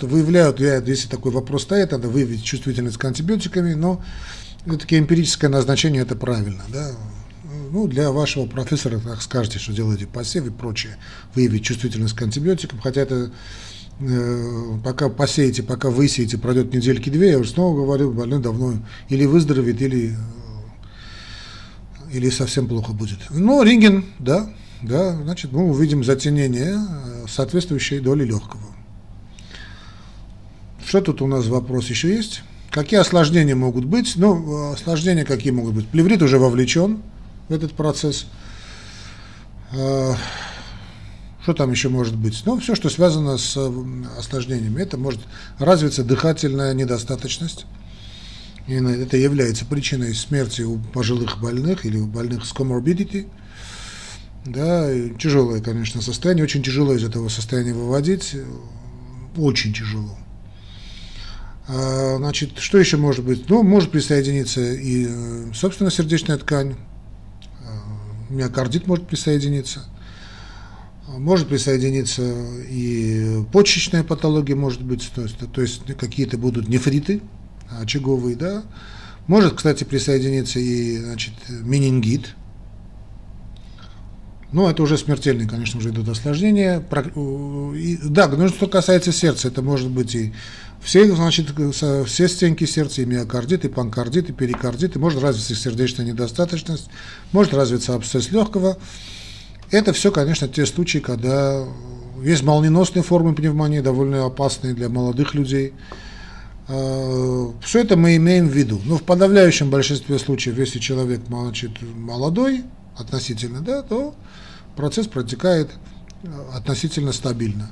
выявляют, 0.00 0.58
если 0.58 1.06
такой 1.06 1.32
вопрос 1.32 1.64
стоит, 1.64 1.92
надо 1.92 2.08
выявить 2.08 2.42
чувствительность 2.42 2.96
к 2.96 3.04
антибиотиками, 3.04 3.74
но 3.74 4.02
все-таки 4.66 4.98
эмпирическое 4.98 5.50
назначение 5.50 6.02
это 6.02 6.16
правильно, 6.16 6.62
да, 6.72 6.92
ну, 7.70 7.86
для 7.86 8.10
вашего 8.10 8.46
профессора, 8.46 9.00
так 9.00 9.20
скажете, 9.20 9.58
что 9.58 9.72
делаете 9.72 10.06
посев 10.06 10.46
и 10.46 10.50
прочее, 10.50 10.96
выявить 11.34 11.64
чувствительность 11.64 12.14
к 12.14 12.22
антибиотикам, 12.22 12.80
хотя 12.80 13.02
это 13.02 13.32
э, 14.00 14.78
пока 14.82 15.10
посеете, 15.10 15.62
пока 15.62 15.90
высеете, 15.90 16.38
пройдет 16.38 16.72
недельки 16.72 17.10
две, 17.10 17.32
я 17.32 17.38
уже 17.38 17.50
снова 17.50 17.76
говорю, 17.76 18.12
больной 18.12 18.40
давно 18.40 18.74
или 19.10 19.26
выздоровеет, 19.26 19.82
или, 19.82 20.16
или 22.10 22.30
совсем 22.30 22.66
плохо 22.66 22.92
будет. 22.92 23.18
Но 23.28 23.62
рентген, 23.62 24.06
да, 24.18 24.50
да, 24.80 25.16
значит, 25.22 25.52
мы 25.52 25.64
увидим 25.64 26.02
затенение 26.02 26.78
соответствующей 27.32 28.00
доли 28.00 28.24
легкого. 28.24 28.62
Что 30.84 31.00
тут 31.00 31.22
у 31.22 31.26
нас 31.26 31.46
вопрос 31.46 31.86
еще 31.86 32.14
есть? 32.14 32.42
Какие 32.70 33.00
осложнения 33.00 33.54
могут 33.54 33.84
быть? 33.84 34.14
Ну, 34.16 34.72
осложнения 34.72 35.24
какие 35.24 35.52
могут 35.52 35.74
быть? 35.74 35.88
Плеврит 35.88 36.22
уже 36.22 36.38
вовлечен, 36.38 37.02
в 37.48 37.52
этот 37.52 37.72
процесс. 37.72 38.26
А, 39.72 40.14
что 41.42 41.54
там 41.54 41.70
еще 41.70 41.88
может 41.88 42.16
быть? 42.16 42.42
Ну, 42.44 42.58
все, 42.60 42.74
что 42.74 42.90
связано 42.90 43.38
с 43.38 43.56
осложнениями. 44.18 44.80
Это 44.80 44.96
может 44.96 45.20
развиться 45.58 46.04
дыхательная 46.04 46.74
недостаточность. 46.74 47.66
И 48.66 48.74
это 48.74 49.16
является 49.16 49.64
причиной 49.64 50.14
смерти 50.14 50.62
у 50.62 50.78
пожилых 50.78 51.40
больных 51.40 51.84
или 51.84 51.98
у 51.98 52.06
больных 52.06 52.44
с 52.44 52.52
comorbidity. 52.52 53.28
Да, 54.44 54.90
тяжелое, 55.18 55.60
конечно, 55.60 56.02
состояние. 56.02 56.44
Очень 56.44 56.62
тяжело 56.62 56.94
из 56.94 57.04
этого 57.04 57.28
состояния 57.28 57.72
выводить. 57.72 58.36
Очень 59.36 59.72
тяжело. 59.72 60.18
А, 61.68 62.16
значит, 62.16 62.58
что 62.58 62.78
еще 62.78 62.96
может 62.96 63.24
быть? 63.24 63.48
Ну, 63.48 63.62
может 63.62 63.90
присоединиться 63.90 64.60
и, 64.60 65.06
э, 65.08 65.52
собственно, 65.54 65.90
сердечная 65.90 66.38
ткань, 66.38 66.74
миокардит 68.32 68.86
может 68.86 69.06
присоединиться. 69.06 69.84
Может 71.08 71.48
присоединиться 71.48 72.22
и 72.70 73.44
почечная 73.52 74.02
патология, 74.02 74.54
может 74.54 74.82
быть, 74.82 75.10
то 75.14 75.22
есть, 75.22 75.36
то 75.52 75.60
есть 75.60 75.82
какие-то 75.96 76.38
будут 76.38 76.68
нефриты 76.68 77.20
очаговые, 77.80 78.34
да. 78.36 78.62
Может, 79.26 79.54
кстати, 79.54 79.84
присоединиться 79.84 80.58
и 80.58 80.98
значит, 80.98 81.34
менингит. 81.48 82.34
Но 84.52 84.70
это 84.70 84.82
уже 84.82 84.98
смертельные, 84.98 85.48
конечно, 85.48 85.78
уже 85.78 85.90
идут 85.90 86.08
осложнения. 86.08 86.84
Да, 88.04 88.28
но 88.28 88.48
что 88.48 88.66
касается 88.66 89.10
сердца, 89.10 89.48
это 89.48 89.62
может 89.62 89.90
быть 89.90 90.14
и 90.14 90.32
все, 90.82 91.06
значит, 91.14 91.48
все 92.06 92.28
стенки 92.28 92.64
сердца, 92.64 93.02
и 93.02 93.06
миокардит, 93.06 93.64
и 93.64 93.68
панкардит, 93.68 94.30
и 94.30 94.32
перикардит, 94.32 94.96
и 94.96 94.98
может 94.98 95.22
развиться 95.22 95.54
сердечная 95.54 96.04
недостаточность, 96.04 96.90
может 97.30 97.54
развиться 97.54 97.94
абсцесс 97.94 98.30
легкого. 98.30 98.78
Это 99.70 99.92
все, 99.92 100.10
конечно, 100.10 100.48
те 100.48 100.66
случаи, 100.66 100.98
когда 100.98 101.64
есть 102.22 102.42
молниеносные 102.42 103.02
формы 103.02 103.34
пневмонии, 103.34 103.80
довольно 103.80 104.26
опасные 104.26 104.74
для 104.74 104.88
молодых 104.88 105.34
людей. 105.34 105.72
А, 106.68 107.52
все 107.62 107.80
это 107.80 107.96
мы 107.96 108.16
имеем 108.16 108.48
в 108.48 108.52
виду. 108.52 108.80
Но 108.84 108.98
в 108.98 109.02
подавляющем 109.02 109.70
большинстве 109.70 110.18
случаев, 110.18 110.58
если 110.58 110.78
человек 110.78 111.20
значит, 111.28 111.70
молодой 111.80 112.64
относительно, 112.96 113.60
да, 113.60 113.82
то 113.82 114.14
процесс 114.76 115.06
протекает 115.06 115.70
относительно 116.54 117.12
стабильно. 117.12 117.70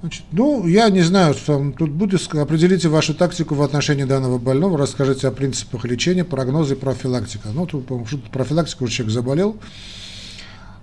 Значит, 0.00 0.24
ну, 0.30 0.66
я 0.66 0.90
не 0.90 1.00
знаю, 1.00 1.34
что 1.34 1.72
тут 1.76 1.90
будет, 1.90 2.22
определите 2.34 2.88
вашу 2.88 3.14
тактику 3.14 3.54
в 3.54 3.62
отношении 3.62 4.04
данного 4.04 4.38
больного, 4.38 4.76
расскажите 4.76 5.26
о 5.26 5.30
принципах 5.30 5.84
лечения, 5.84 6.22
прогнозы 6.22 6.74
и 6.74 6.76
профилактика. 6.76 7.48
Ну, 7.52 7.66
тут, 7.66 7.86
по-моему, 7.86 8.06
профилактика 8.30 8.82
уже 8.82 8.92
человек 8.92 9.14
заболел. 9.14 9.56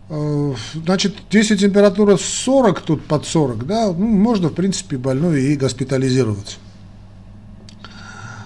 Э, 0.10 0.54
значит, 0.74 1.16
если 1.32 1.56
температура 1.56 2.18
40, 2.18 2.82
тут 2.82 3.06
под 3.06 3.26
40, 3.26 3.68
да, 3.68 3.88
ну, 3.88 4.08
можно, 4.08 4.50
в 4.50 4.54
принципе, 4.54 4.98
больную 4.98 5.40
и 5.40 5.56
госпитализировать. 5.56 6.58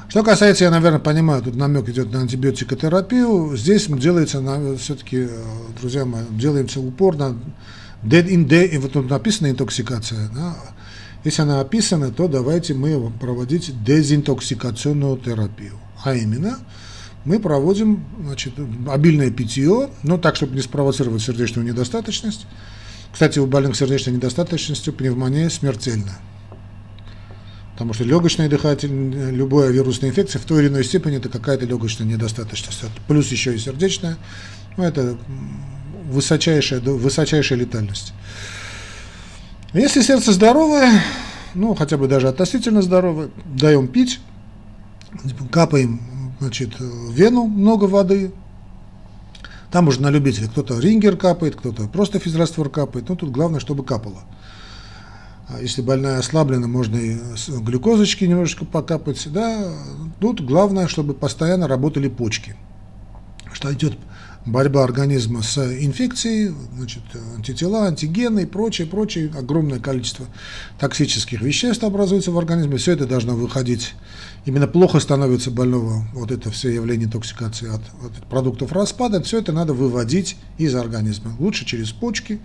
Что 0.09 0.23
касается, 0.23 0.63
я, 0.63 0.71
наверное, 0.71 0.99
понимаю, 0.99 1.43
тут 1.43 1.55
намек 1.55 1.89
идет 1.89 2.11
на 2.13 2.21
антибиотикотерапию, 2.21 3.57
здесь 3.57 3.87
делается, 3.87 4.41
все-таки, 4.77 5.27
э, 5.29 5.43
друзья 5.79 6.05
мои, 6.05 6.23
делается 6.31 6.79
упор 6.79 7.17
на 7.17 7.37
Dead 8.03 8.25
in 8.25 8.47
day, 8.47 8.67
и 8.67 8.77
вот 8.77 8.93
тут 8.93 9.09
написана 9.09 9.49
интоксикация. 9.49 10.29
Да? 10.33 10.55
Если 11.23 11.41
она 11.41 11.59
описана, 11.59 12.11
то 12.11 12.27
давайте 12.27 12.73
мы 12.73 13.11
проводить 13.11 13.83
дезинтоксикационную 13.83 15.17
терапию. 15.17 15.73
А 16.03 16.13
именно, 16.13 16.57
мы 17.25 17.39
проводим 17.39 18.05
значит, 18.23 18.53
обильное 18.87 19.29
питье, 19.29 19.89
но 20.03 20.17
так, 20.17 20.37
чтобы 20.37 20.55
не 20.55 20.61
спровоцировать 20.61 21.21
сердечную 21.21 21.67
недостаточность. 21.67 22.45
Кстати, 23.11 23.39
у 23.39 23.47
больных 23.47 23.75
сердечной 23.75 24.13
недостаточностью 24.13 24.93
пневмония 24.93 25.49
смертельна. 25.49 26.17
Потому 27.77 27.93
что 27.93 28.05
легочная 28.05 28.49
дыхательная, 28.49 29.29
любая 29.29 29.69
вирусная 29.69 30.09
инфекция 30.09 30.41
в 30.41 30.45
той 30.45 30.63
или 30.63 30.67
иной 30.67 30.83
степени 30.83 31.17
это 31.17 31.29
какая-то 31.29 31.67
легочная 31.67 32.07
недостаточность. 32.07 32.81
Плюс 33.07 33.27
еще 33.31 33.53
и 33.53 33.59
сердечная. 33.59 34.17
Ну, 34.77 34.83
это 34.83 35.15
высочайшая, 36.09 36.79
высочайшая 36.79 37.59
летальность. 37.59 38.13
Если 39.73 40.01
сердце 40.01 40.31
здоровое, 40.31 41.03
ну, 41.53 41.75
хотя 41.75 41.97
бы 41.97 42.07
даже 42.07 42.27
относительно 42.27 42.81
здоровое, 42.81 43.29
даем 43.45 43.87
пить, 43.87 44.21
капаем, 45.51 46.01
значит, 46.39 46.71
вену 46.79 47.45
много 47.45 47.85
воды, 47.85 48.31
там 49.69 49.87
уже 49.87 50.01
на 50.01 50.09
любителя, 50.09 50.47
кто-то 50.47 50.79
рингер 50.79 51.15
капает, 51.15 51.55
кто-то 51.55 51.87
просто 51.87 52.17
физраствор 52.17 52.69
капает, 52.69 53.07
но 53.07 53.15
тут 53.15 53.29
главное, 53.29 53.59
чтобы 53.59 53.83
капало. 53.83 54.23
А 55.49 55.61
если 55.61 55.81
больная 55.81 56.19
ослаблена, 56.19 56.67
можно 56.67 56.97
и 56.97 57.17
глюкозочки 57.47 58.25
немножечко 58.25 58.65
покапать, 58.65 59.25
да, 59.31 59.73
тут 60.19 60.41
главное, 60.41 60.87
чтобы 60.87 61.13
постоянно 61.13 61.67
работали 61.67 62.09
почки, 62.09 62.55
что 63.53 63.73
идет 63.73 63.97
борьба 64.45 64.83
организма 64.83 65.43
с 65.43 65.57
инфекцией, 65.57 66.53
значит, 66.75 67.03
антитела, 67.35 67.85
антигены 67.87 68.41
и 68.41 68.45
прочее, 68.45 68.87
прочее, 68.87 69.31
огромное 69.37 69.79
количество 69.79 70.25
токсических 70.79 71.41
веществ 71.41 71.83
образуется 71.83 72.31
в 72.31 72.37
организме, 72.37 72.77
все 72.77 72.93
это 72.93 73.05
должно 73.05 73.35
выходить. 73.35 73.93
Именно 74.45 74.67
плохо 74.67 74.99
становится 74.99 75.51
больного 75.51 76.03
вот 76.13 76.31
это 76.31 76.49
все 76.51 76.73
явление 76.73 77.07
интоксикации 77.07 77.67
от, 77.67 77.81
от 78.05 78.27
продуктов 78.29 78.71
распада, 78.71 79.21
все 79.21 79.39
это 79.39 79.51
надо 79.51 79.73
выводить 79.73 80.37
из 80.57 80.75
организма, 80.75 81.33
лучше 81.39 81.65
через 81.65 81.91
почки, 81.91 82.39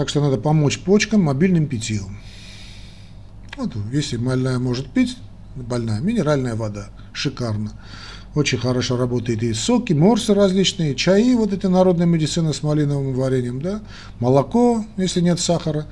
так 0.00 0.08
что 0.08 0.22
надо 0.22 0.38
помочь 0.38 0.78
почкам 0.78 1.24
мобильным 1.24 1.66
питьем. 1.66 2.18
Вот, 3.58 3.76
если 3.92 4.16
больная 4.16 4.58
может 4.58 4.90
пить, 4.90 5.18
больная, 5.54 6.00
минеральная 6.00 6.54
вода, 6.54 6.88
шикарно. 7.12 7.72
Очень 8.34 8.56
хорошо 8.56 8.96
работает 8.96 9.42
и 9.42 9.52
соки, 9.52 9.92
морсы 9.92 10.32
различные, 10.32 10.94
чаи, 10.94 11.34
вот 11.34 11.52
эти 11.52 11.66
народные 11.66 12.06
медицины 12.06 12.54
с 12.54 12.62
малиновым 12.62 13.12
вареньем, 13.12 13.60
да, 13.60 13.82
молоко, 14.20 14.86
если 14.96 15.20
нет 15.20 15.38
сахара, 15.38 15.86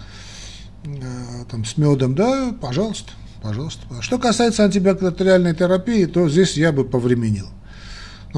э, 0.86 1.44
там, 1.50 1.66
с 1.66 1.76
медом, 1.76 2.14
да, 2.14 2.56
пожалуйста, 2.62 3.10
пожалуйста. 3.42 3.82
Что 4.00 4.16
касается 4.16 4.64
антибактериальной 4.64 5.54
терапии, 5.54 6.06
то 6.06 6.30
здесь 6.30 6.56
я 6.56 6.72
бы 6.72 6.86
повременил. 6.86 7.48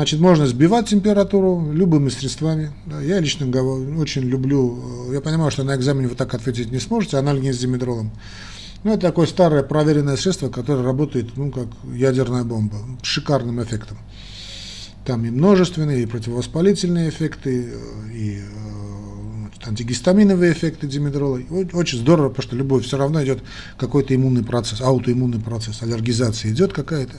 Значит, 0.00 0.19
можно 0.19 0.47
сбивать 0.47 0.88
температуру 0.88 1.73
любыми 1.75 2.09
средствами. 2.09 2.73
Да, 2.87 3.02
я 3.02 3.21
лично 3.21 3.47
очень 4.00 4.23
люблю, 4.23 5.11
э, 5.11 5.14
я 5.16 5.21
понимаю, 5.21 5.50
что 5.50 5.62
на 5.62 5.76
экзамене 5.76 6.09
вы 6.09 6.14
так 6.14 6.33
ответить 6.33 6.73
не 6.73 6.78
сможете, 6.78 7.19
анальгин 7.19 7.52
с 7.52 7.59
димедролом. 7.59 8.11
Ну, 8.83 8.95
это 8.95 9.02
такое 9.02 9.26
старое 9.26 9.62
проверенное 9.62 10.16
средство, 10.16 10.49
которое 10.49 10.85
работает, 10.85 11.37
ну, 11.37 11.50
как 11.50 11.66
ядерная 11.95 12.45
бомба, 12.45 12.76
с 13.02 13.07
шикарным 13.07 13.62
эффектом. 13.62 13.99
Там 15.04 15.26
и 15.26 15.30
множественные, 15.30 16.04
и 16.04 16.07
противовоспалительные 16.07 17.11
эффекты, 17.11 17.71
э, 17.71 18.12
и 18.14 18.38
э, 18.38 19.69
антигистаминовые 19.69 20.54
эффекты 20.54 20.87
димедрола. 20.87 21.42
Очень 21.75 21.99
здорово, 21.99 22.30
потому 22.30 22.45
что 22.45 22.57
любой 22.57 22.80
все 22.80 22.97
равно 22.97 23.23
идет 23.23 23.42
какой-то 23.76 24.14
иммунный 24.14 24.45
процесс, 24.45 24.80
аутоиммунный 24.80 25.40
процесс, 25.40 25.83
аллергизация 25.83 26.52
идет 26.52 26.73
какая-то. 26.73 27.16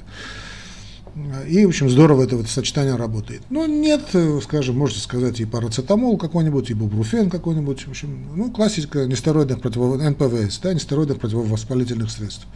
И, 1.48 1.66
в 1.66 1.70
общем, 1.70 1.90
здорово 1.90 2.24
это 2.24 2.38
вот 2.38 2.48
сочетание 2.48 2.96
работает. 2.96 3.42
Но 3.50 3.66
нет, 3.66 4.02
скажем, 4.44 4.78
можете 4.78 5.02
сказать 5.02 5.42
и 5.42 5.46
парацетамол 5.46 6.18
какой-нибудь, 6.18 6.70
и 6.70 6.74
бубруфен 6.74 7.30
какой-нибудь. 7.30 7.86
В 7.86 7.90
общем, 7.90 8.30
ну, 8.34 8.50
классика 8.50 9.06
нестероидных 9.06 9.60
противов... 9.62 10.02
НПВС, 10.02 10.60
да, 10.60 10.74
нестероидных 10.74 11.20
противовоспалительных 11.20 12.10
средств. 12.10 12.48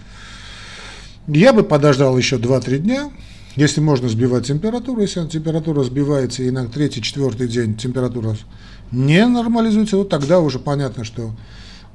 Я 1.27 1.51
бы 1.51 1.63
подождал 1.63 2.17
еще 2.17 2.37
2-3 2.37 2.77
дня, 2.77 3.11
если 3.57 3.81
можно 3.81 4.07
сбивать 4.07 4.47
температуру, 4.47 5.01
если 5.01 5.27
температура 5.27 5.83
сбивается 5.83 6.43
и 6.43 6.51
на 6.51 6.67
третий, 6.67 7.01
четвертый 7.01 7.47
день 7.47 7.75
температура 7.75 8.37
не 8.91 9.25
нормализуется, 9.25 9.97
вот 9.97 10.09
тогда 10.09 10.39
уже 10.39 10.59
понятно, 10.59 11.03
что 11.03 11.31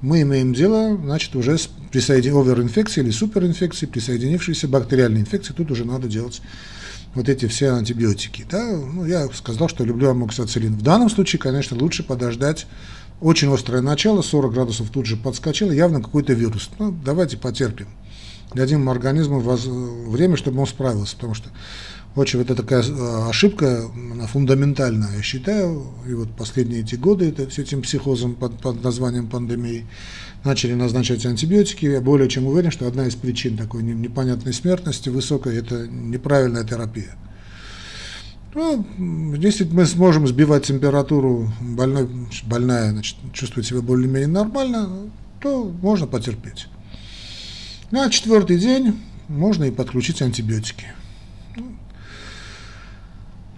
мы 0.01 0.23
имеем 0.23 0.55
дело, 0.55 0.97
значит, 0.97 1.37
уже 1.37 1.59
с 1.59 1.69
присоедин... 1.91 2.37
оверинфекцией 2.37 3.07
или 3.07 3.13
суперинфекцией, 3.13 3.91
присоединившейся 3.91 4.69
бактериальной 4.69 5.21
инфекции, 5.21 5.53
тут 5.53 5.71
уже 5.71 5.85
надо 5.85 6.09
делать 6.09 6.41
вот 7.15 7.29
эти 7.29 7.47
все 7.47 7.73
антибиотики. 7.73 8.47
Да? 8.51 8.65
Ну, 8.71 9.05
я 9.05 9.29
сказал, 9.29 9.69
что 9.69 9.85
люблю 9.85 10.11
амоксициллин. 10.11 10.75
В 10.75 10.83
данном 10.83 11.11
случае, 11.11 11.41
конечно, 11.41 11.77
лучше 11.77 12.03
подождать 12.03 12.67
очень 13.21 13.53
острое 13.53 13.83
начало, 13.83 14.23
40 14.23 14.53
градусов 14.53 14.91
тут 14.91 15.07
же 15.07 15.17
подскочило, 15.17 15.71
явно 15.71 16.01
какой-то 16.01 16.33
вирус. 16.33 16.71
Ну, 16.79 16.95
давайте 17.05 17.37
потерпим. 17.37 17.89
Дадим 18.55 18.89
организму 18.89 19.41
воз... 19.41 19.65
время, 19.67 20.37
чтобы 20.37 20.61
он 20.61 20.67
справился, 20.67 21.17
потому 21.17 21.35
что 21.35 21.51
очень 22.17 22.39
вот 22.39 22.51
это 22.51 22.63
такая 22.63 22.83
э, 22.83 23.29
ошибка, 23.29 23.85
она 24.21 24.27
фундаментальная, 24.27 25.17
я 25.17 25.23
считаю, 25.23 25.87
и 26.07 26.13
вот 26.13 26.29
последние 26.37 26.83
эти 26.83 26.95
годы 26.95 27.31
это, 27.31 27.51
с 27.51 27.59
этим 27.59 27.81
психозом 27.81 28.35
под, 28.35 28.61
под 28.61 28.85
названием 28.85 29.29
пандемии 29.29 29.87
начали 30.45 30.75
назначать 30.75 31.25
антибиотики. 31.25 31.87
Я 31.87 32.03
более 32.03 32.29
чем 32.29 32.47
уверен, 32.47 32.71
что 32.71 32.87
одна 32.87 33.07
из 33.07 33.15
причин 33.15 33.57
такой 33.57 33.83
непонятной 33.83 34.53
смертности 34.53 35.09
высокой– 35.09 35.57
это 35.59 35.89
неправильная 35.89 36.65
терапия. 36.65 37.17
Ну, 38.55 38.85
если 39.37 39.65
мы 39.65 39.87
сможем 39.87 40.29
сбивать 40.29 40.67
температуру, 40.67 41.51
больной, 41.63 42.07
больная 42.45 42.91
значит, 42.91 43.17
чувствует 43.33 43.67
себя 43.67 43.81
более-менее 43.81 44.29
нормально, 44.29 45.11
то 45.41 45.65
можно 45.81 46.07
потерпеть. 46.07 46.67
На 47.91 48.11
четвертый 48.11 48.59
день 48.59 49.01
можно 49.29 49.65
и 49.65 49.71
подключить 49.71 50.21
антибиотики. 50.21 50.89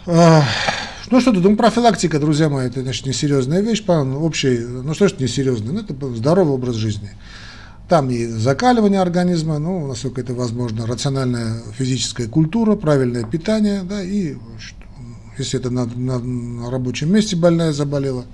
Ну 0.06 1.20
что 1.20 1.32
тут, 1.32 1.44
ну, 1.44 1.56
профилактика, 1.56 2.18
друзья 2.18 2.48
мои, 2.48 2.66
это, 2.66 2.82
значит, 2.82 3.06
несерьезная 3.06 3.60
вещь, 3.60 3.84
общий, 3.86 4.58
ну 4.58 4.94
что 4.94 5.08
ж 5.08 5.14
несерьезный, 5.18 5.72
ну 5.72 5.80
это 5.80 6.14
здоровый 6.14 6.54
образ 6.54 6.76
жизни. 6.76 7.10
Там 7.88 8.10
и 8.10 8.26
закаливание 8.26 9.00
организма, 9.00 9.58
ну, 9.58 9.86
насколько 9.86 10.20
это 10.20 10.32
возможно, 10.32 10.86
рациональная 10.86 11.60
физическая 11.76 12.28
культура, 12.28 12.76
правильное 12.76 13.24
питание, 13.24 13.82
да, 13.82 14.02
и 14.02 14.36
если 15.38 15.60
это 15.60 15.70
на, 15.70 15.84
на, 15.84 16.18
на 16.18 16.70
рабочем 16.70 17.12
месте 17.12 17.36
больная 17.36 17.72
заболела, 17.72 18.24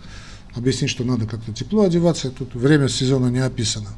объяснить, 0.55 0.91
что 0.91 1.05
надо 1.05 1.27
как-то 1.27 1.53
тепло 1.53 1.83
одеваться, 1.83 2.31
тут 2.31 2.55
время 2.55 2.89
сезона 2.89 3.29
не 3.29 3.41
описано. 3.41 3.89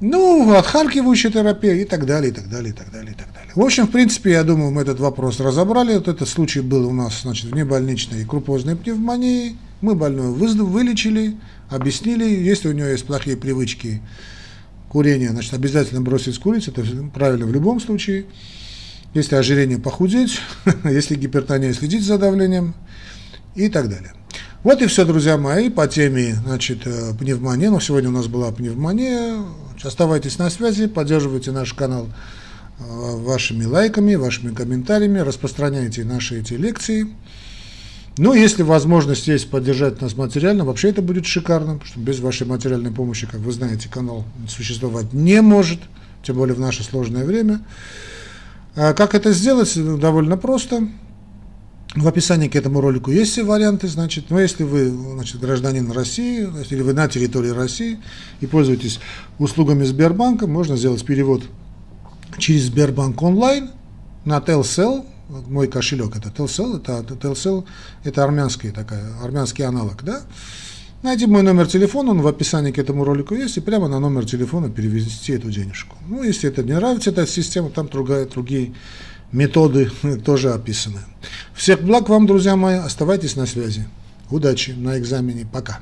Ну, 0.00 0.54
отхаркивающая 0.54 1.30
терапия 1.30 1.74
и 1.74 1.84
так 1.84 2.06
далее, 2.06 2.30
и 2.30 2.34
так 2.34 2.48
далее, 2.48 2.70
и 2.70 2.72
так 2.72 2.90
далее, 2.92 3.12
и 3.12 3.14
так 3.14 3.32
далее. 3.32 3.50
В 3.54 3.60
общем, 3.60 3.88
в 3.88 3.90
принципе, 3.90 4.30
я 4.32 4.44
думаю, 4.44 4.70
мы 4.70 4.82
этот 4.82 5.00
вопрос 5.00 5.40
разобрали. 5.40 5.94
Вот 5.94 6.06
этот 6.06 6.28
случай 6.28 6.60
был 6.60 6.86
у 6.86 6.92
нас, 6.92 7.22
значит, 7.22 7.50
внебольничной 7.50 8.24
крупозной 8.24 8.76
пневмонии. 8.76 9.56
Мы 9.80 9.96
больную 9.96 10.34
вылечили, 10.34 11.36
объяснили, 11.68 12.24
если 12.24 12.68
у 12.68 12.72
нее 12.72 12.92
есть 12.92 13.06
плохие 13.06 13.36
привычки 13.36 14.00
курения, 14.88 15.30
значит, 15.30 15.52
обязательно 15.54 16.00
бросить 16.00 16.38
курить, 16.38 16.68
это 16.68 16.84
правильно 17.12 17.46
в 17.46 17.52
любом 17.52 17.80
случае. 17.80 18.26
Если 19.14 19.34
ожирение 19.34 19.78
похудеть, 19.78 20.40
если 20.84 21.16
гипертония 21.16 21.72
следить 21.72 22.04
за 22.04 22.18
давлением 22.18 22.74
и 23.54 23.68
так 23.68 23.88
далее. 23.88 24.12
Вот 24.64 24.82
и 24.82 24.86
все, 24.86 25.04
друзья 25.04 25.38
мои, 25.38 25.70
по 25.70 25.86
теме, 25.86 26.34
значит, 26.34 26.84
э, 26.84 27.12
пневмония. 27.16 27.70
Ну, 27.70 27.78
сегодня 27.78 28.08
у 28.08 28.12
нас 28.12 28.26
была 28.26 28.50
пневмония. 28.50 29.44
Оставайтесь 29.84 30.36
на 30.38 30.50
связи, 30.50 30.88
поддерживайте 30.88 31.52
наш 31.52 31.74
канал 31.74 32.08
э, 32.80 32.82
вашими 32.82 33.64
лайками, 33.64 34.16
вашими 34.16 34.52
комментариями, 34.52 35.20
распространяйте 35.20 36.02
наши 36.02 36.40
эти 36.40 36.54
лекции. 36.54 37.06
Ну, 38.16 38.34
если 38.34 38.64
возможность 38.64 39.28
есть 39.28 39.48
поддержать 39.48 40.00
нас 40.00 40.16
материально, 40.16 40.64
вообще 40.64 40.88
это 40.88 41.02
будет 41.02 41.24
шикарно, 41.24 41.74
потому 41.74 41.86
что 41.86 42.00
без 42.00 42.18
вашей 42.18 42.48
материальной 42.48 42.90
помощи, 42.90 43.28
как 43.28 43.38
вы 43.38 43.52
знаете, 43.52 43.88
канал 43.88 44.24
существовать 44.48 45.12
не 45.12 45.40
может, 45.40 45.78
тем 46.24 46.34
более 46.34 46.56
в 46.56 46.60
наше 46.60 46.82
сложное 46.82 47.24
время. 47.24 47.60
А 48.74 48.92
как 48.92 49.14
это 49.14 49.30
сделать? 49.30 49.72
Довольно 50.00 50.36
просто. 50.36 50.88
В 51.98 52.06
описании 52.06 52.46
к 52.46 52.54
этому 52.54 52.80
ролику 52.80 53.10
есть 53.10 53.32
все 53.32 53.42
варианты, 53.42 53.88
значит, 53.88 54.30
но 54.30 54.40
если 54.40 54.62
вы, 54.62 54.88
значит, 54.88 55.40
гражданин 55.40 55.90
России, 55.90 56.48
или 56.70 56.82
вы 56.82 56.92
на 56.92 57.08
территории 57.08 57.50
России 57.50 57.98
и 58.40 58.46
пользуетесь 58.46 59.00
услугами 59.40 59.82
Сбербанка, 59.82 60.46
можно 60.46 60.76
сделать 60.76 61.04
перевод 61.04 61.42
через 62.38 62.66
Сбербанк 62.66 63.20
онлайн 63.20 63.70
на 64.24 64.38
Telcel, 64.38 65.06
мой 65.48 65.66
кошелек 65.66 66.14
это 66.14 66.28
Telcel, 66.28 66.76
это 66.76 67.02
Telcel, 67.14 67.64
это 68.04 68.22
армянский 68.22 68.70
такая, 68.70 69.04
армянский 69.22 69.64
аналог, 69.64 70.04
да, 70.04 70.22
Найди 71.00 71.26
мой 71.26 71.42
номер 71.42 71.68
телефона, 71.68 72.10
он 72.10 72.22
в 72.22 72.26
описании 72.26 72.72
к 72.72 72.78
этому 72.78 73.04
ролику 73.04 73.32
есть, 73.32 73.56
и 73.56 73.60
прямо 73.60 73.86
на 73.86 74.00
номер 74.00 74.24
телефона 74.24 74.68
перевести 74.68 75.32
эту 75.32 75.48
денежку. 75.48 75.94
Ну, 76.08 76.24
если 76.24 76.48
это 76.48 76.64
не 76.64 76.72
нравится, 76.72 77.10
эта 77.10 77.24
система, 77.24 77.70
там 77.70 77.86
другая, 77.86 78.26
другие 78.26 78.74
методы 79.32 79.90
тоже 80.24 80.52
описаны. 80.52 81.00
Всех 81.54 81.82
благ 81.82 82.08
вам, 82.08 82.26
друзья 82.26 82.56
мои, 82.56 82.76
оставайтесь 82.76 83.36
на 83.36 83.46
связи. 83.46 83.86
Удачи 84.30 84.72
на 84.72 84.98
экзамене. 84.98 85.46
Пока. 85.50 85.80